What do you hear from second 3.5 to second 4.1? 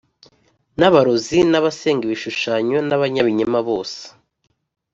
bose,